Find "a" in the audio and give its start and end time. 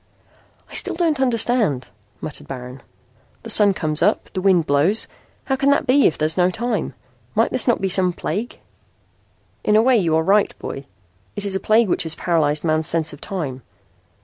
9.75-9.81, 11.55-11.59